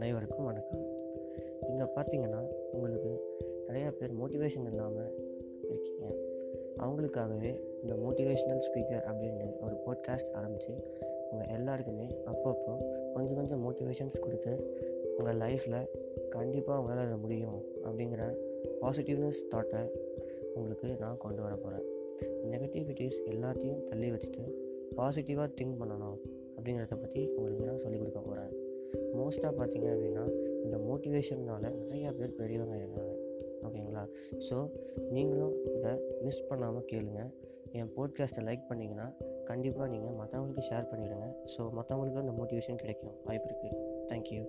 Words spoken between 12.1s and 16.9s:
அப்பப்போ கொஞ்சம் கொஞ்சம் மோட்டிவேஷன்ஸ் கொடுத்து உங்கள் லைஃப்பில் கண்டிப்பாக